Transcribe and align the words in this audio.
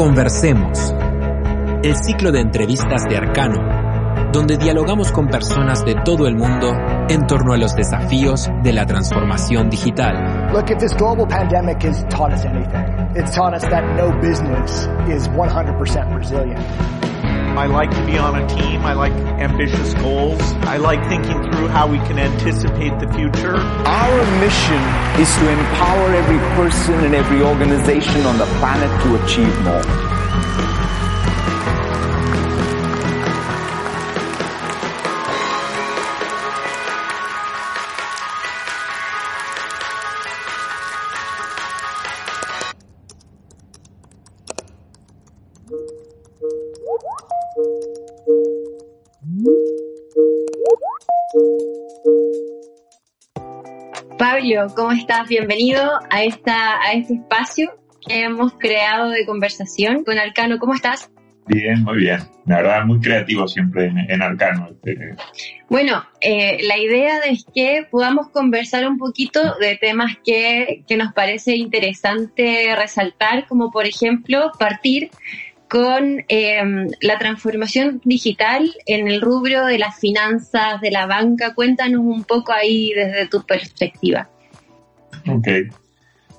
Conversemos. 0.00 0.94
El 1.82 1.94
ciclo 1.94 2.32
de 2.32 2.40
entrevistas 2.40 3.04
de 3.06 3.18
Arcano, 3.18 4.32
donde 4.32 4.56
dialogamos 4.56 5.12
con 5.12 5.28
personas 5.28 5.84
de 5.84 5.94
todo 5.94 6.26
el 6.26 6.36
mundo 6.36 6.72
en 7.10 7.26
torno 7.26 7.52
a 7.52 7.58
los 7.58 7.76
desafíos 7.76 8.48
de 8.62 8.72
la 8.72 8.86
transformación 8.86 9.68
digital. 9.68 10.54
Look, 10.54 10.70
if 10.70 10.78
this 10.78 10.94
global 10.96 11.26
pandemic 11.28 11.84
has 11.84 12.02
taught 12.08 12.32
us 12.32 12.46
anything, 12.46 12.80
it's 13.14 13.36
taught 13.36 13.54
us 13.54 13.62
that 13.68 13.84
no 13.98 14.10
business 14.22 14.88
is 15.06 15.28
100% 15.28 16.16
resilient. 16.16 17.09
I 17.58 17.66
like 17.66 17.90
to 17.90 18.06
be 18.06 18.16
on 18.16 18.40
a 18.40 18.46
team. 18.48 18.82
I 18.82 18.94
like 18.94 19.12
ambitious 19.12 19.94
goals. 19.94 20.40
I 20.64 20.76
like 20.76 21.00
thinking 21.08 21.42
through 21.50 21.68
how 21.68 21.86
we 21.86 21.98
can 21.98 22.18
anticipate 22.18 22.98
the 23.00 23.12
future. 23.12 23.56
Our 23.56 24.40
mission 24.40 24.82
is 25.20 25.34
to 25.36 25.50
empower 25.50 26.14
every 26.14 26.38
person 26.56 26.94
and 27.04 27.14
every 27.14 27.42
organization 27.42 28.24
on 28.26 28.38
the 28.38 28.46
planet 28.58 28.90
to 29.02 29.24
achieve 29.24 29.60
more. 29.62 30.19
Pablo, 54.40 54.72
¿cómo 54.74 54.92
estás? 54.92 55.28
Bienvenido 55.28 55.98
a, 56.08 56.24
esta, 56.24 56.80
a 56.80 56.94
este 56.94 57.12
espacio 57.12 57.78
que 58.08 58.22
hemos 58.22 58.54
creado 58.54 59.10
de 59.10 59.26
conversación 59.26 60.02
con 60.02 60.18
Arcano. 60.18 60.58
¿Cómo 60.58 60.72
estás? 60.72 61.10
Bien, 61.46 61.84
muy 61.84 61.98
bien. 61.98 62.20
La 62.46 62.62
verdad, 62.62 62.86
muy 62.86 63.00
creativo 63.00 63.46
siempre 63.46 63.92
en, 64.08 64.22
Arcano. 64.22 64.70
Este. 64.70 65.14
Bueno, 65.68 66.06
eh, 66.22 66.56
la 66.62 66.78
idea 66.78 67.18
es 67.18 67.44
que 67.54 67.86
podamos 67.90 68.30
conversar 68.30 68.88
un 68.88 68.96
poquito 68.96 69.40
de 69.60 69.76
temas 69.76 70.16
que, 70.24 70.84
que 70.88 70.96
nos 70.96 71.12
parece 71.12 71.56
interesante 71.56 72.74
resaltar, 72.74 73.46
como 73.46 73.70
por 73.70 73.84
ejemplo 73.84 74.52
partir 74.58 75.10
con 75.70 76.24
em, 76.26 76.88
la 77.00 77.16
transformación 77.16 78.00
digital 78.04 78.74
en 78.86 79.06
el 79.06 79.20
rubro 79.20 79.66
de 79.66 79.78
las 79.78 80.00
finanzas, 80.00 80.80
de 80.80 80.90
la 80.90 81.06
banca. 81.06 81.54
Cuéntanos 81.54 82.00
un 82.00 82.24
poco 82.24 82.52
ahí 82.52 82.92
desde 82.92 83.28
tu 83.28 83.46
perspectiva. 83.46 84.28
Ok. 85.28 85.46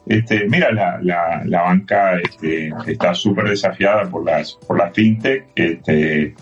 Este, 0.05 0.49
mira, 0.49 0.73
la, 0.73 0.99
la, 1.45 1.61
banca 1.61 2.19
este, 2.19 2.73
está 2.87 3.13
súper 3.13 3.45
desafiada 3.45 4.03
por 4.09 4.25
las, 4.25 4.55
por 4.67 4.77
las 4.77 4.93
fintech. 4.93 5.45
Este, 5.55 6.35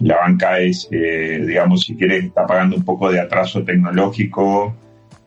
la 0.00 0.16
banca 0.16 0.58
es, 0.58 0.88
eh, 0.90 1.44
digamos, 1.46 1.82
si 1.82 1.96
quieres, 1.96 2.24
está 2.24 2.46
pagando 2.46 2.76
un 2.76 2.84
poco 2.84 3.12
de 3.12 3.20
atraso 3.20 3.62
tecnológico 3.62 4.74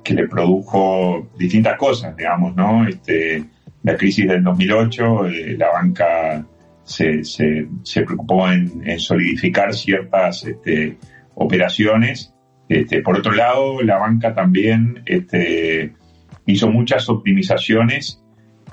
que 0.04 0.16
le 0.16 0.28
produjo 0.28 1.28
distintas 1.38 1.78
cosas, 1.78 2.18
digamos, 2.18 2.56
¿no? 2.56 2.88
Este, 2.88 3.44
la 3.84 3.96
crisis 3.96 4.28
del 4.28 4.44
2008, 4.44 5.28
eh, 5.28 5.56
la 5.56 5.70
banca 5.72 6.46
se, 6.90 7.24
se, 7.24 8.02
preocupó 8.02 8.52
en, 8.52 9.00
solidificar 9.00 9.74
ciertas 9.74 10.44
este, 10.44 10.98
operaciones. 11.36 12.34
Este, 12.68 13.02
por 13.02 13.18
otro 13.18 13.32
lado, 13.32 13.82
la 13.82 13.98
banca 13.98 14.34
también 14.34 15.04
este, 15.06 15.94
hizo 16.48 16.70
muchas 16.70 17.08
optimizaciones 17.10 18.24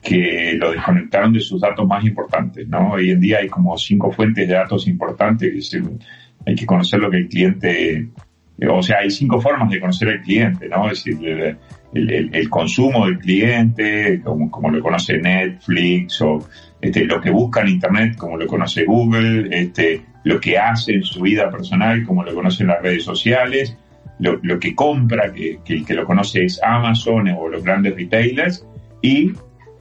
que 0.03 0.55
lo 0.59 0.73
desconectaron 0.73 1.33
de 1.33 1.41
sus 1.41 1.61
datos 1.61 1.87
más 1.87 2.05
importantes. 2.05 2.67
Hoy 2.73 3.11
en 3.11 3.21
día 3.21 3.39
hay 3.39 3.49
como 3.49 3.77
cinco 3.77 4.11
fuentes 4.11 4.49
de 4.49 4.55
datos 4.55 4.89
importantes. 4.89 5.79
hay 6.47 6.55
que 6.55 6.67
conocer 6.67 7.01
lo 7.01 7.11
que 7.11 7.19
el 7.19 7.29
cliente, 7.29 8.09
o 8.71 8.83
sea, 8.83 8.99
hay 9.01 9.11
cinco 9.11 9.41
formas 9.41 9.71
de 9.71 9.81
conocer 9.81 10.09
al 10.09 10.23
cliente, 10.23 10.69
¿no? 10.69 10.91
Es 10.91 11.05
decir, 11.05 11.59
el, 11.93 12.51
consumo 12.51 13.07
del 13.07 13.19
cliente, 13.19 14.21
como, 14.23 14.51
como 14.51 14.71
lo 14.71 14.83
conoce 14.83 15.19
Netflix 15.19 16.21
o 16.23 16.47
este, 16.81 17.05
lo 17.05 17.21
que 17.21 17.31
busca 17.31 17.61
en 17.61 17.69
Internet, 17.69 18.17
como 18.17 18.37
lo 18.37 18.47
conoce 18.47 18.85
Google, 18.85 19.49
este, 19.51 20.03
lo 20.25 20.41
que 20.41 20.59
hace 20.59 20.95
en 20.95 21.05
su 21.05 21.21
vida 21.23 21.51
personal, 21.51 22.05
como 22.05 22.25
lo 22.25 22.35
conocen 22.35 22.69
las 22.69 22.83
redes 22.83 23.05
sociales, 23.05 23.77
lo, 24.19 24.59
que 24.59 24.75
compra, 24.75 25.33
que, 25.33 25.59
el 25.67 25.85
que 25.85 25.95
lo 25.95 26.05
conoce 26.05 26.45
es 26.45 26.61
Amazon 26.63 27.29
o 27.29 27.49
los 27.49 27.63
grandes 27.63 27.95
retailers, 27.95 28.67
y 29.03 29.33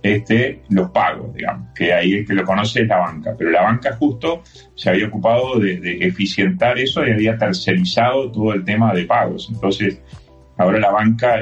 este, 0.05 0.61
los 0.69 0.91
pagos, 0.91 1.33
digamos, 1.33 1.69
que 1.73 1.91
ahí 1.91 2.13
el 2.13 2.27
que 2.27 2.35
lo 2.35 2.43
conoce 2.43 2.83
es 2.83 2.87
la 2.87 2.97
banca. 2.97 3.33
Pero 3.35 3.49
la 3.49 3.63
banca 3.63 3.95
justo 3.95 4.43
se 4.75 4.91
había 4.91 5.07
ocupado 5.07 5.57
de, 5.57 5.97
eficientar 6.01 6.77
eso 6.77 7.03
y 7.03 7.11
había 7.11 7.39
tercerizado 7.39 8.31
todo 8.31 8.53
el 8.53 8.63
tema 8.63 8.93
de 8.93 9.05
pagos. 9.05 9.49
Entonces, 9.51 9.99
ahora 10.57 10.77
la 10.77 10.91
banca 10.91 11.39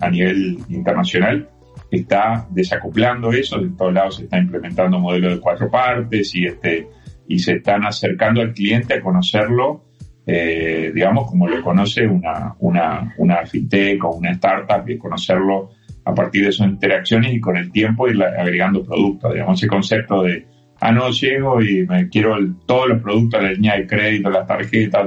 a 0.00 0.10
nivel 0.10 0.58
internacional 0.70 1.46
está 1.90 2.46
desacoplando 2.50 3.32
eso, 3.32 3.58
en 3.58 3.76
todos 3.76 3.92
lados 3.92 4.16
se 4.16 4.24
está 4.24 4.38
implementando 4.38 4.98
modelos 4.98 5.34
de 5.34 5.40
cuatro 5.40 5.70
partes 5.70 6.34
y, 6.34 6.46
este, 6.46 6.88
y 7.28 7.38
se 7.38 7.56
están 7.56 7.84
acercando 7.84 8.40
al 8.40 8.54
cliente 8.54 8.94
a 8.94 9.02
conocerlo, 9.02 9.84
eh, 10.26 10.90
digamos, 10.94 11.28
como 11.30 11.48
lo 11.48 11.62
conoce 11.62 12.06
una, 12.06 12.54
una, 12.60 13.14
una 13.18 13.44
fintech 13.44 14.02
o 14.04 14.12
una 14.12 14.30
startup, 14.30 14.88
y 14.88 14.96
conocerlo 14.96 15.75
a 16.06 16.14
partir 16.14 16.46
de 16.46 16.52
sus 16.52 16.66
interacciones 16.66 17.34
y 17.34 17.40
con 17.40 17.56
el 17.56 17.70
tiempo 17.70 18.08
ir 18.08 18.22
agregando 18.22 18.82
productos, 18.82 19.34
digamos, 19.34 19.60
ese 19.60 19.68
concepto 19.68 20.22
de, 20.22 20.46
ah, 20.80 20.92
no, 20.92 21.10
llego 21.10 21.60
y 21.60 21.86
me 21.86 22.08
quiero 22.08 22.36
todos 22.64 22.88
los 22.88 23.02
productos, 23.02 23.42
la 23.42 23.52
línea 23.52 23.76
de 23.76 23.86
crédito, 23.86 24.30
las 24.30 24.46
tarjetas, 24.46 25.06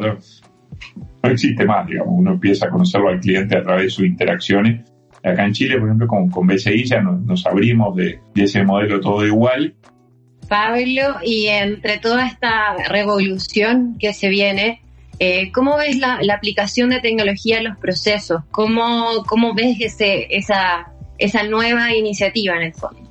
no 1.23 1.29
existe 1.29 1.65
más, 1.65 1.87
digamos, 1.87 2.13
uno 2.15 2.33
empieza 2.33 2.67
a 2.67 2.69
conocerlo 2.69 3.09
al 3.09 3.19
cliente 3.19 3.57
a 3.57 3.63
través 3.63 3.85
de 3.85 3.89
sus 3.89 4.05
interacciones 4.05 4.81
Acá 5.23 5.45
en 5.45 5.53
Chile, 5.53 5.77
por 5.77 5.89
ejemplo, 5.89 6.07
con, 6.07 6.29
con 6.29 6.47
BCI 6.47 6.85
ya 6.85 7.01
nos, 7.01 7.45
abrimos 7.45 7.95
de, 7.95 8.19
ese 8.35 8.63
modelo 8.63 9.01
todo 9.01 9.25
igual. 9.25 9.75
Pablo, 10.47 11.17
y 11.23 11.47
entre 11.47 11.97
toda 11.97 12.25
esta 12.25 12.75
revolución 12.87 13.97
que 13.99 14.13
se 14.13 14.29
viene, 14.29 14.81
eh, 15.19 15.51
¿cómo 15.51 15.77
ves 15.77 15.97
la, 15.97 16.19
aplicación 16.33 16.89
de 16.89 17.01
tecnología 17.01 17.57
en 17.57 17.65
los 17.65 17.77
procesos? 17.77 18.41
¿Cómo, 18.51 19.23
cómo 19.27 19.53
ves 19.53 19.77
ese, 19.81 20.27
esa, 20.29 20.93
esa 21.17 21.43
nueva 21.43 21.93
iniciativa 21.93 22.55
en 22.55 22.63
el 22.63 22.73
fondo? 22.73 23.01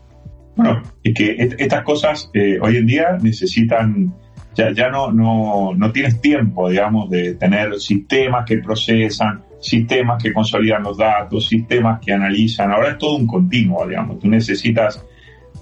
Bueno, 0.57 0.83
es 1.05 1.15
que 1.15 1.37
estas 1.59 1.85
cosas 1.85 2.31
eh, 2.33 2.59
hoy 2.61 2.79
en 2.79 2.87
día 2.87 3.19
necesitan, 3.21 4.13
ya, 4.55 4.73
ya 4.73 4.89
no, 4.89 5.13
no, 5.13 5.75
no 5.77 5.93
tienes 5.93 6.21
tiempo, 6.21 6.71
digamos, 6.71 7.11
de 7.11 7.35
tener 7.35 7.79
sistemas 7.79 8.45
que 8.47 8.59
procesan, 8.59 9.45
sistemas 9.61 10.21
que 10.23 10.33
consolidan 10.33 10.83
los 10.83 10.97
datos, 10.97 11.47
sistemas 11.47 12.01
que 12.01 12.13
analizan. 12.13 12.73
Ahora 12.73 12.93
es 12.93 12.99
todo 12.99 13.17
un 13.17 13.27
continuo, 13.27 13.87
digamos. 13.87 14.19
Tú 14.19 14.29
necesitas 14.29 15.05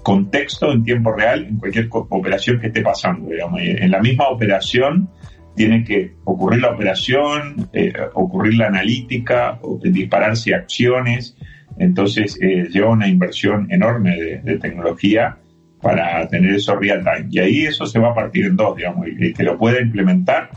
contexto 0.01 0.71
en 0.71 0.83
tiempo 0.83 1.11
real 1.11 1.45
en 1.45 1.57
cualquier 1.57 1.89
operación 1.91 2.59
que 2.59 2.67
esté 2.67 2.81
pasando, 2.81 3.29
digamos. 3.29 3.59
En 3.61 3.91
la 3.91 3.99
misma 3.99 4.29
operación 4.29 5.09
tiene 5.57 5.83
que 5.83 6.13
ocurrir 6.23 6.61
la 6.61 6.69
operación, 6.69 7.67
eh, 7.73 7.91
ocurrir 8.13 8.57
la 8.57 8.67
analítica, 8.67 9.59
dispararse 9.81 10.53
acciones. 10.53 11.35
Entonces 11.79 12.37
eh, 12.41 12.67
lleva 12.71 12.91
una 12.91 13.07
inversión 13.07 13.67
enorme 13.71 14.15
de, 14.43 14.57
tecnología 14.59 15.37
para 15.81 16.27
tener 16.27 16.53
eso 16.55 16.75
real 16.75 17.03
time. 17.03 17.27
Y 17.31 17.39
ahí 17.39 17.65
eso 17.65 17.87
se 17.87 17.99
va 17.99 18.11
a 18.11 18.15
partir 18.15 18.45
en 18.45 18.55
dos, 18.55 18.77
digamos. 18.77 19.07
El 19.07 19.33
que 19.33 19.43
lo 19.43 19.57
pueda 19.57 19.81
implementar 19.81 20.51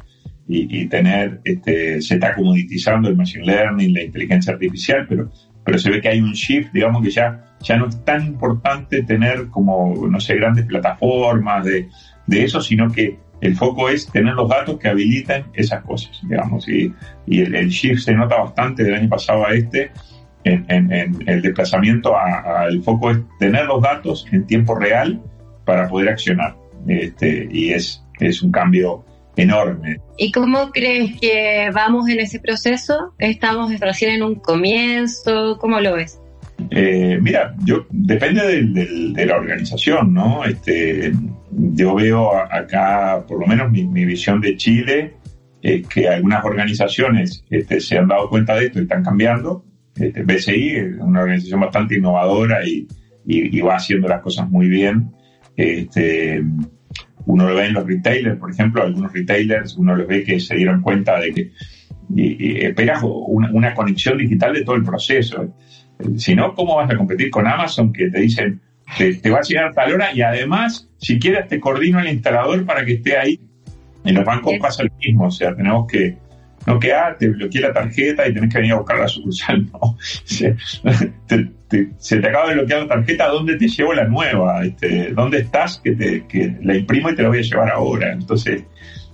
y, 0.47 0.87
tener, 0.87 1.41
este, 1.45 2.03
se 2.03 2.15
está 2.15 2.35
comoditizando 2.35 3.09
el 3.09 3.17
machine 3.17 3.47
learning, 3.47 3.95
la 3.95 4.03
inteligencia 4.03 4.53
artificial, 4.53 5.07
pero, 5.09 5.31
pero 5.65 5.79
se 5.79 5.91
ve 5.91 6.01
que 6.01 6.09
hay 6.09 6.21
un 6.21 6.33
shift, 6.33 6.73
digamos 6.73 7.05
que 7.05 7.11
ya, 7.11 7.57
ya 7.63 7.77
no 7.77 7.87
es 7.87 8.05
tan 8.05 8.27
importante 8.27 9.05
tener 9.05 9.47
como, 9.47 10.09
no 10.09 10.19
sé, 10.19 10.35
grandes 10.35 10.67
plataformas 10.67 11.65
de, 11.65 11.89
de 12.27 12.45
eso, 12.45 12.61
sino 12.61 12.91
que 12.91 13.17
el 13.41 13.57
foco 13.57 13.89
es 13.89 14.07
tener 14.07 14.35
los 14.35 14.49
datos 14.49 14.79
que 14.79 14.89
habilitan 14.89 15.45
esas 15.55 15.83
cosas, 15.85 16.21
digamos, 16.29 16.69
y, 16.69 16.93
y 17.27 17.41
el, 17.41 17.69
shift 17.69 18.03
se 18.03 18.15
nota 18.15 18.37
bastante 18.37 18.85
del 18.85 18.95
año 18.95 19.09
pasado 19.09 19.47
a 19.47 19.55
este, 19.55 19.91
en, 20.45 20.65
en, 20.69 21.17
el 21.27 21.43
desplazamiento 21.43 22.17
al 22.17 22.83
foco 22.83 23.11
es 23.11 23.19
tener 23.39 23.67
los 23.67 23.83
datos 23.83 24.27
en 24.33 24.47
tiempo 24.47 24.75
real 24.75 25.21
para 25.65 25.89
poder 25.89 26.11
accionar. 26.11 26.57
Este, 26.87 27.47
y 27.51 27.71
es, 27.71 28.03
es 28.19 28.43
un 28.43 28.51
cambio 28.51 29.05
enorme. 29.37 30.01
¿Y 30.17 30.33
cómo 30.33 30.71
crees 30.71 31.19
que 31.21 31.71
vamos 31.73 32.09
en 32.09 32.21
ese 32.21 32.41
proceso? 32.41 33.15
¿Estamos 33.19 33.79
recién 33.79 34.13
en 34.13 34.23
un 34.23 34.35
comienzo? 34.37 35.59
¿Cómo 35.59 35.81
lo 35.81 35.95
ves? 35.95 36.21
Eh, 36.71 37.19
mira, 37.21 37.55
yo 37.65 37.87
depende 37.91 38.43
de 38.43 39.27
la 39.27 39.37
organización, 39.37 40.13
¿no? 40.13 40.45
Este, 40.45 41.13
yo 41.75 41.95
veo 41.95 42.35
acá, 42.37 43.25
por 43.27 43.41
lo 43.41 43.47
menos 43.47 43.71
mi, 43.71 44.05
visión 44.05 44.41
de 44.41 44.57
Chile, 44.57 45.15
es 45.63 45.87
que 45.87 46.09
algunas 46.09 46.45
organizaciones 46.45 47.45
este, 47.51 47.81
se 47.81 47.99
han 47.99 48.09
dado 48.09 48.29
cuenta 48.29 48.55
de 48.55 48.67
esto 48.67 48.79
y 48.79 48.83
están 48.83 49.05
cambiando. 49.05 49.65
Este, 49.95 50.23
BCI 50.23 50.77
es 50.77 50.97
una 50.99 51.21
organización 51.21 51.61
bastante 51.61 51.97
innovadora 51.97 52.67
y, 52.67 52.87
y, 53.27 53.61
va 53.61 53.77
haciendo 53.77 54.09
las 54.09 54.23
cosas 54.23 54.49
muy 54.49 54.69
bien. 54.69 55.11
este, 55.57 56.43
uno 57.27 57.49
lo 57.49 57.55
ve 57.55 57.67
en 57.67 57.75
los 57.75 57.87
retailers, 57.87 58.39
por 58.39 58.51
ejemplo, 58.51 58.83
algunos 58.83 59.13
retailers, 59.13 59.77
uno 59.77 59.95
los 59.95 60.07
ve 60.07 60.25
que 60.25 60.41
se 60.41 60.57
dieron 60.57 60.81
cuenta 60.81 61.21
de 61.21 61.33
que 61.33 61.53
esperas 62.17 63.03
una, 63.05 63.75
conexión 63.75 64.19
digital 64.19 64.55
de 64.55 64.65
todo 64.65 64.77
el 64.77 64.85
proceso. 64.85 65.55
Si 66.17 66.35
no, 66.35 66.55
¿cómo 66.55 66.77
vas 66.77 66.91
a 66.91 66.97
competir 66.97 67.31
con 67.31 67.47
Amazon 67.47 67.93
que 67.93 68.11
te 68.11 68.21
dicen, 68.21 68.61
te, 68.97 69.31
va 69.31 69.39
a 69.39 69.43
llegar 69.43 69.67
a 69.67 69.73
tal 69.73 69.95
hora 69.95 70.13
y 70.15 70.23
además, 70.23 70.89
si 70.99 71.19
quieres, 71.19 71.49
te 71.49 71.61
coordino 71.61 72.01
el 72.01 72.09
instalador 72.09 72.65
para 72.65 72.85
que 72.85 72.95
esté 72.95 73.17
ahí? 73.17 73.41
En 74.05 74.15
los 74.15 74.25
bancos 74.25 74.55
pasa 74.61 74.83
lo 74.83 74.91
mismo, 74.99 75.27
o 75.27 75.31
sea, 75.31 75.55
tenemos 75.55 75.87
que 75.87 76.17
no 76.67 76.79
que, 76.79 76.93
ah, 76.93 77.17
te 77.19 77.29
bloqueé 77.29 77.63
la 77.63 77.73
tarjeta 77.73 78.29
y 78.29 78.35
tenés 78.35 78.53
que 78.53 78.59
venir 78.59 78.75
a 78.75 78.79
buscar 78.79 78.99
la 78.99 79.09
sucursal. 79.09 79.67
No. 79.73 79.97
Se, 80.25 80.57
te, 81.69 82.29
acaba 82.29 82.49
de 82.49 82.55
bloquear 82.55 82.83
la 82.83 82.89
tarjeta, 82.89 83.29
¿dónde 83.29 83.57
te 83.57 83.69
llevo 83.69 83.95
la 83.95 84.05
nueva? 84.05 84.65
Este, 84.65 85.13
¿Dónde 85.13 85.39
estás? 85.39 85.81
Que, 85.83 85.93
te, 85.93 86.27
que 86.27 86.57
la 86.63 86.77
imprimo 86.77 87.11
y 87.11 87.15
te 87.15 87.23
la 87.23 87.29
voy 87.29 87.39
a 87.39 87.43
llevar 87.43 87.71
ahora. 87.71 88.13
Entonces, 88.13 88.65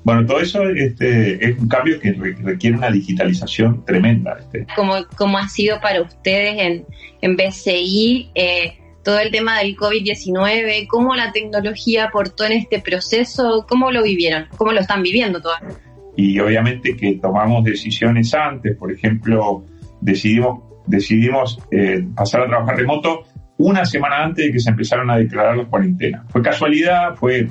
bueno, 0.03 0.25
todo 0.25 0.41
eso 0.41 0.63
este, 0.71 1.45
es 1.45 1.59
un 1.59 1.69
cambio 1.69 2.01
que 2.01 2.13
requiere 2.13 2.77
una 2.77 2.91
digitalización 2.91 3.85
tremenda. 3.85 4.39
Este. 4.41 4.67
¿Cómo, 4.75 5.39
ha 5.39 5.49
sido 5.49 5.81
para 5.81 6.03
ustedes 6.03 6.55
en, 6.59 6.87
en 7.21 7.37
BCI 7.37 8.31
eh, 8.35 8.79
todo 9.07 9.21
el 9.21 9.31
tema 9.31 9.61
del 9.61 9.75
COVID-19? 9.77 10.87
¿Cómo 10.89 11.15
la 11.15 11.33
tecnología 11.33 12.07
aportó 12.07 12.45
en 12.45 12.53
este 12.53 12.81
proceso? 12.81 13.65
¿Cómo 13.67 13.91
lo 13.91 14.03
vivieron? 14.03 14.47
¿Cómo 14.59 14.73
lo 14.73 14.81
están 14.81 15.03
viviendo 15.03 15.41
todavía? 15.41 15.79
y 16.17 16.39
obviamente 16.41 16.97
que 16.97 17.15
tomamos 17.15 17.63
decisiones 17.63 18.35
antes, 18.35 18.77
por 18.77 18.91
ejemplo, 18.91 19.65
decidimos, 20.01 20.61
decidimos 20.87 21.59
eh, 21.71 22.05
pasar 22.15 22.43
a 22.43 22.47
trabajar 22.47 22.77
remoto 22.77 23.25
una 23.59 23.85
semana 23.85 24.25
antes 24.25 24.47
de 24.47 24.53
que 24.53 24.59
se 24.59 24.71
empezaron 24.71 25.11
a 25.11 25.19
declarar 25.19 25.57
las 25.57 25.67
cuarentenas. 25.67 26.25
Fue 26.31 26.43
casualidad, 26.43 27.15
fue 27.17 27.49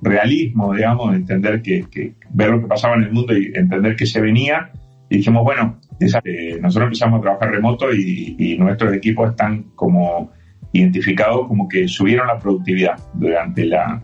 realismo, 0.00 0.74
digamos, 0.74 1.14
entender 1.14 1.60
que, 1.60 2.14
ver 2.30 2.50
lo 2.50 2.60
que 2.60 2.66
pasaba 2.66 2.94
en 2.94 3.02
el 3.02 3.12
mundo 3.12 3.36
y 3.36 3.52
entender 3.54 3.96
que 3.96 4.06
se 4.06 4.20
venía. 4.20 4.70
Y 5.08 5.18
dijimos, 5.18 5.42
bueno, 5.42 5.80
eh, 6.00 6.58
nosotros 6.60 6.86
empezamos 6.86 7.18
a 7.18 7.22
trabajar 7.22 7.50
remoto 7.50 7.92
y, 7.92 8.36
y, 8.38 8.58
nuestros 8.58 8.92
equipos 8.92 9.30
están 9.30 9.64
como 9.74 10.32
identificados 10.74 11.46
como 11.46 11.68
que 11.68 11.88
subieron 11.88 12.26
la 12.26 12.38
productividad 12.38 12.98
durante 13.14 13.64
la, 13.64 14.02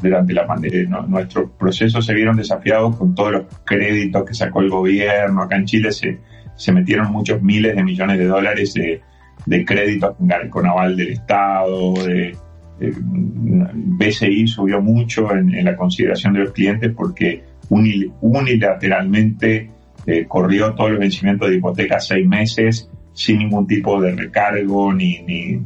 durante 0.00 0.32
la 0.32 0.46
pandemia. 0.46 1.00
Nuestros 1.08 1.50
procesos 1.58 2.06
se 2.06 2.14
vieron 2.14 2.36
desafiados 2.36 2.96
con 2.96 3.14
todos 3.14 3.32
los 3.32 3.42
créditos 3.64 4.24
que 4.24 4.32
sacó 4.32 4.60
el 4.60 4.70
gobierno. 4.70 5.42
Acá 5.42 5.56
en 5.56 5.66
Chile 5.66 5.90
se, 5.90 6.20
se 6.54 6.72
metieron 6.72 7.10
muchos 7.10 7.42
miles 7.42 7.74
de 7.74 7.82
millones 7.82 8.18
de 8.18 8.26
dólares 8.26 8.74
de, 8.74 9.02
de 9.44 9.64
créditos 9.64 10.14
con 10.50 10.66
aval 10.66 10.96
del 10.96 11.08
Estado. 11.08 11.94
De, 11.94 12.36
BCI 12.80 14.46
subió 14.46 14.80
mucho 14.80 15.34
en, 15.34 15.64
la 15.64 15.76
consideración 15.76 16.34
de 16.34 16.40
los 16.40 16.52
clientes 16.52 16.92
porque 16.94 17.42
unilateralmente 17.70 19.72
eh, 20.06 20.26
corrió 20.28 20.74
todos 20.74 20.92
los 20.92 21.00
vencimientos 21.00 21.50
de 21.50 21.56
hipoteca 21.56 21.98
seis 21.98 22.24
meses 22.24 22.88
sin 23.18 23.40
ningún 23.40 23.66
tipo 23.66 24.00
de 24.00 24.14
recargo 24.14 24.94
ni, 24.94 25.18
ni, 25.22 25.60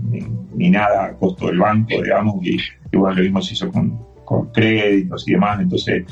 ni, 0.54 0.70
nada 0.70 1.04
a 1.04 1.12
costo 1.18 1.48
del 1.48 1.58
banco, 1.58 2.02
digamos, 2.02 2.36
y 2.46 2.56
igual 2.90 3.14
lo 3.14 3.22
mismo 3.22 3.42
se 3.42 3.52
hizo 3.52 3.70
con, 3.70 4.02
con 4.24 4.50
créditos 4.52 5.28
y 5.28 5.32
demás, 5.32 5.60
entonces 5.60 6.04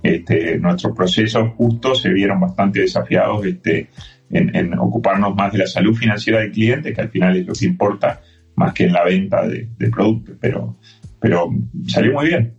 este, 0.00 0.58
nuestros 0.60 0.94
procesos 0.96 1.54
justos 1.56 2.02
se 2.02 2.10
vieron 2.10 2.38
bastante 2.38 2.82
desafiados 2.82 3.44
este, 3.44 3.88
en, 4.30 4.78
ocuparnos 4.78 5.34
más 5.34 5.50
de 5.50 5.58
la 5.58 5.66
salud 5.66 5.92
financiera 5.92 6.38
del 6.38 6.52
cliente, 6.52 6.92
que 6.92 7.00
al 7.00 7.10
final 7.10 7.36
es 7.36 7.46
lo 7.48 7.52
que 7.52 7.66
importa 7.66 8.20
más 8.54 8.72
que 8.72 8.84
en 8.84 8.92
la 8.92 9.02
venta 9.02 9.48
de, 9.48 9.68
de 9.76 9.90
productos, 9.90 10.36
pero, 10.40 10.78
pero 11.20 11.50
salió 11.88 12.12
muy 12.12 12.28
bien. 12.28 12.54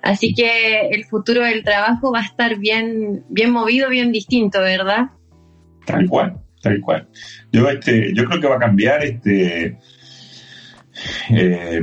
Así 0.00 0.32
que 0.32 0.88
el 0.88 1.04
futuro 1.04 1.44
del 1.44 1.64
trabajo 1.64 2.12
va 2.12 2.20
a 2.20 2.24
estar 2.24 2.58
bien, 2.58 3.24
bien 3.28 3.50
movido, 3.50 3.90
bien 3.90 4.10
distinto, 4.10 4.62
¿verdad? 4.62 5.10
Tal 5.84 6.08
cual 6.08 6.40
tal 6.60 6.80
cual. 6.80 7.08
Yo, 7.52 7.68
este, 7.68 8.12
yo 8.14 8.24
creo 8.24 8.40
que 8.40 8.48
va 8.48 8.56
a 8.56 8.60
cambiar 8.60 9.04
este, 9.04 9.78
eh, 11.30 11.82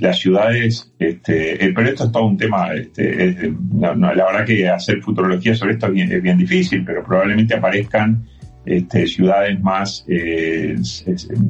las 0.00 0.18
ciudades, 0.18 0.92
este, 0.98 1.64
eh, 1.64 1.72
pero 1.74 1.88
esto 1.88 2.04
es 2.04 2.12
todo 2.12 2.26
un 2.26 2.36
tema, 2.36 2.74
este, 2.74 3.52
la 3.78 3.94
verdad 3.94 4.44
que 4.44 4.68
hacer 4.68 5.00
futurología 5.02 5.54
sobre 5.54 5.74
esto 5.74 5.86
es 5.86 6.22
bien, 6.22 6.38
difícil, 6.38 6.84
pero 6.84 7.04
probablemente 7.04 7.54
aparezcan 7.54 8.26
este, 8.64 9.06
ciudades 9.06 9.60
más, 9.60 10.04
eh, 10.08 10.76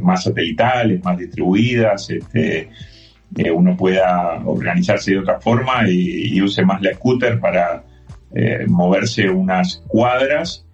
más 0.00 0.24
satelitales, 0.24 1.02
más 1.02 1.18
distribuidas, 1.18 2.10
este, 2.10 2.68
uno 3.52 3.76
pueda 3.76 4.42
organizarse 4.44 5.12
de 5.12 5.18
otra 5.18 5.40
forma 5.40 5.88
y, 5.88 6.40
use 6.40 6.64
más 6.64 6.82
la 6.82 6.92
scooter 6.94 7.40
para 7.40 7.84
moverse 8.66 9.30
unas 9.30 9.82
cuadras 9.86 10.65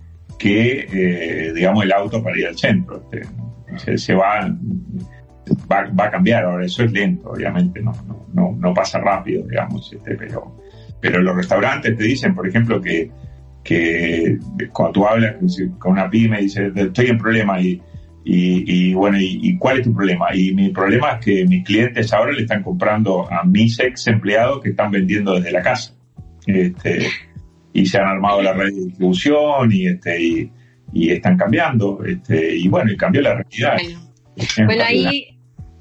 que, 0.42 0.88
eh, 0.92 1.52
digamos, 1.54 1.84
el 1.84 1.92
auto 1.92 2.20
para 2.20 2.36
ir 2.36 2.48
al 2.48 2.58
centro. 2.58 3.08
Este, 3.76 3.96
se, 3.96 4.12
va, 4.12 4.52
va, 5.70 6.04
a 6.04 6.10
cambiar. 6.10 6.44
Ahora, 6.44 6.66
eso 6.66 6.82
es 6.82 6.90
lento, 6.90 7.30
obviamente, 7.30 7.80
no, 7.80 7.92
no, 8.34 8.56
no, 8.58 8.74
pasa 8.74 8.98
rápido, 8.98 9.46
digamos, 9.46 9.92
este, 9.92 10.16
pero, 10.16 10.58
pero 11.00 11.22
los 11.22 11.36
restaurantes 11.36 11.96
te 11.96 12.02
dicen, 12.02 12.34
por 12.34 12.48
ejemplo, 12.48 12.80
que, 12.80 13.08
que 13.62 14.36
cuando 14.72 14.92
tú 14.94 15.06
hablas 15.06 15.36
con 15.78 15.92
una 15.92 16.10
pyme, 16.10 16.40
dices, 16.40 16.72
estoy 16.74 17.06
en 17.06 17.18
problema 17.18 17.60
y, 17.60 17.80
y, 18.24 18.94
bueno, 18.94 19.18
y, 19.20 19.56
cuál 19.58 19.78
es 19.78 19.84
tu 19.84 19.94
problema? 19.94 20.34
Y 20.34 20.52
mi 20.54 20.70
problema 20.70 21.12
es 21.12 21.24
que 21.24 21.46
mis 21.46 21.64
clientes 21.64 22.12
ahora 22.12 22.32
le 22.32 22.42
están 22.42 22.64
comprando 22.64 23.30
a 23.30 23.44
mis 23.44 23.78
ex 23.78 24.08
empleados 24.08 24.60
que 24.60 24.70
están 24.70 24.90
vendiendo 24.90 25.34
desde 25.34 25.52
la 25.52 25.62
casa. 25.62 25.94
Este, 26.46 27.06
y 27.72 27.86
se 27.86 27.98
han 27.98 28.06
armado 28.06 28.42
la 28.42 28.52
red 28.52 28.74
de 28.74 28.84
distribución 28.84 29.72
y 29.72 29.86
este 29.86 30.22
y, 30.22 30.50
están 30.94 31.38
cambiando 31.38 32.04
este 32.04 32.54
y 32.54 32.68
bueno 32.68 32.92
y 32.92 32.96
cambió 32.98 33.22
la 33.22 33.34
realidad. 33.34 33.78
Bueno, 34.66 34.84
ahí 34.84 35.38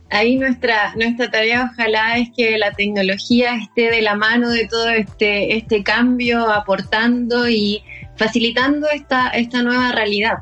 ahí 0.10 0.38
nuestra 0.38 0.96
nuestra 0.96 1.30
tarea 1.30 1.70
ojalá 1.74 2.18
es 2.18 2.30
que 2.36 2.58
la 2.58 2.72
tecnología 2.72 3.56
esté 3.56 3.92
de 3.92 4.02
la 4.02 4.16
mano 4.16 4.50
de 4.50 4.68
todo 4.68 4.90
este 4.90 5.58
este 5.58 5.84
cambio 5.84 6.50
aportando 6.50 7.50
y 7.50 7.84
facilitando 8.16 8.88
esta 8.94 9.30
esta 9.30 9.62
nueva 9.64 9.92
realidad. 9.92 10.38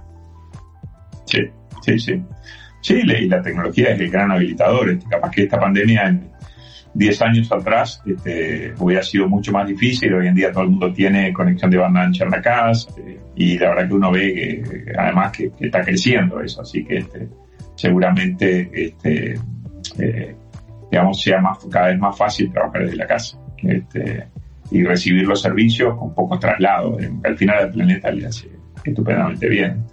Sí 1.25 1.39
sí 1.81 1.99
sí. 1.99 2.21
Sí 2.81 2.93
y 2.93 3.27
la 3.27 3.41
tecnología 3.41 3.89
es 3.89 3.99
el 3.99 4.09
gran 4.09 4.31
habilitador 4.31 4.91
este, 4.91 5.09
capaz 5.09 5.31
que 5.31 5.43
esta 5.43 5.59
pandemia 5.59 6.15
10 6.93 7.21
años 7.21 7.51
atrás 7.51 8.01
este, 8.05 8.73
hubiera 8.79 9.03
sido 9.03 9.27
mucho 9.27 9.51
más 9.51 9.67
difícil. 9.67 10.13
Hoy 10.13 10.27
en 10.27 10.35
día 10.35 10.51
todo 10.51 10.63
el 10.63 10.69
mundo 10.69 10.91
tiene 10.91 11.31
conexión 11.33 11.71
de 11.71 11.77
banda 11.77 12.01
ancha 12.01 12.25
en 12.25 12.31
la 12.31 12.41
casa 12.41 12.89
eh, 12.97 13.19
y 13.35 13.57
la 13.57 13.69
verdad 13.69 13.87
que 13.87 13.93
uno 13.93 14.11
ve 14.11 14.33
que, 14.33 14.93
además 14.97 15.31
que, 15.31 15.51
está 15.59 15.81
creciendo 15.81 16.41
eso, 16.41 16.61
así 16.61 16.83
que 16.83 16.97
este, 16.97 17.29
seguramente 17.75 18.69
este, 18.73 19.39
eh, 19.99 20.35
digamos 20.91 21.21
sea 21.21 21.39
más, 21.39 21.59
cada 21.71 21.87
vez 21.87 21.99
más 21.99 22.17
fácil 22.17 22.51
trabajar 22.51 22.83
desde 22.83 22.97
la 22.97 23.07
casa 23.07 23.39
este, 23.57 24.27
y 24.71 24.83
recibir 24.83 25.27
los 25.27 25.41
servicios 25.41 25.95
con 25.97 26.13
pocos 26.13 26.39
traslados. 26.39 27.01
Al 27.23 27.37
final 27.37 27.65
el 27.65 27.71
planeta 27.71 28.11
le 28.11 28.25
hace 28.25 28.49
estupendamente 28.83 29.47
bien. 29.47 29.83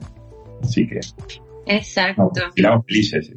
Así 0.63 0.87
que... 0.87 1.01
Exacto. 1.69 2.31
estamos 2.55 2.85
felices. 2.87 3.33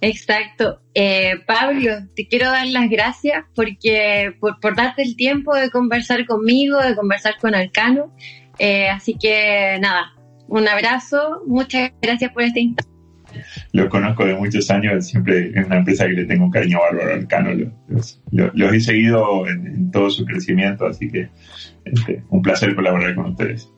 Exacto. 0.00 0.80
Eh, 0.94 1.34
Pablo, 1.46 1.90
te 2.14 2.28
quiero 2.28 2.50
dar 2.50 2.66
las 2.66 2.88
gracias 2.88 3.44
porque 3.54 4.34
por, 4.38 4.60
por, 4.60 4.76
darte 4.76 5.02
el 5.02 5.16
tiempo 5.16 5.54
de 5.54 5.70
conversar 5.70 6.24
conmigo, 6.26 6.78
de 6.78 6.94
conversar 6.94 7.34
con 7.40 7.54
Arcano. 7.54 8.14
Eh, 8.58 8.88
así 8.88 9.16
que 9.18 9.78
nada, 9.80 10.12
un 10.48 10.68
abrazo, 10.68 11.42
muchas 11.46 11.92
gracias 12.00 12.32
por 12.32 12.42
este 12.42 12.60
instante. 12.60 12.88
Los 13.72 13.88
conozco 13.88 14.24
de 14.24 14.34
muchos 14.34 14.70
años, 14.70 15.06
siempre 15.06 15.52
es 15.54 15.66
una 15.66 15.78
empresa 15.78 16.06
que 16.06 16.12
le 16.12 16.24
tengo 16.24 16.44
un 16.44 16.50
cariño 16.50 16.78
bárbaro 16.80 17.12
al 17.12 17.20
Arcano. 17.20 17.72
Los, 17.88 18.72
he 18.72 18.80
seguido 18.80 19.46
en, 19.46 19.90
todo 19.90 20.10
su 20.10 20.24
crecimiento, 20.24 20.86
así 20.86 21.10
que 21.10 21.28
este, 21.84 22.22
un 22.30 22.42
placer 22.42 22.74
colaborar 22.74 23.14
con 23.14 23.26
ustedes. 23.26 23.70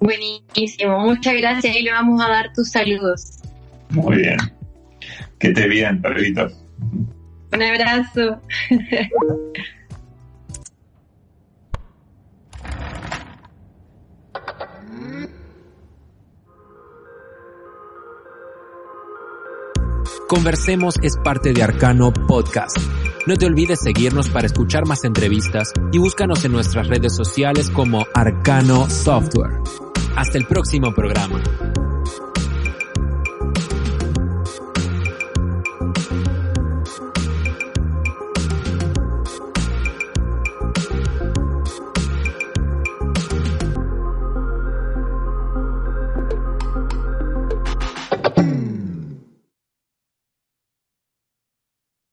Buenísimo, 0.00 0.98
muchas 1.00 1.34
gracias 1.34 1.76
y 1.76 1.82
le 1.82 1.92
vamos 1.92 2.20
a 2.22 2.28
dar 2.28 2.52
tus 2.52 2.70
saludos. 2.70 3.38
Muy 3.90 4.16
bien. 4.16 4.36
Que 5.38 5.50
te 5.50 5.68
bien, 5.68 6.00
perrito. 6.00 6.48
Un 7.52 7.62
abrazo. 7.62 8.40
Conversemos 20.26 20.96
es 21.02 21.16
parte 21.22 21.52
de 21.52 21.62
Arcano 21.62 22.12
Podcast. 22.12 22.76
No 23.26 23.36
te 23.36 23.46
olvides 23.46 23.78
seguirnos 23.82 24.28
para 24.28 24.46
escuchar 24.46 24.86
más 24.86 25.04
entrevistas 25.04 25.72
y 25.92 25.98
búscanos 25.98 26.44
en 26.44 26.52
nuestras 26.52 26.88
redes 26.88 27.14
sociales 27.14 27.70
como 27.70 28.04
Arcano 28.14 28.88
Software. 28.90 29.60
Hasta 30.16 30.38
el 30.38 30.46
próximo 30.46 30.92
programa. 30.92 31.40